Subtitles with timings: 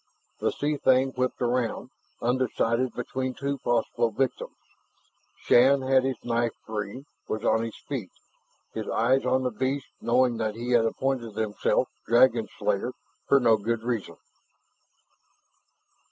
[0.39, 1.91] The sea thing whipped around,
[2.23, 4.55] undecided between two possible victims.
[5.43, 8.09] Shann had his knife free, was on his feet,
[8.73, 12.93] his eyes on the beast's, knowing that he had appointed himself dragon slayer
[13.27, 14.15] for no good reason.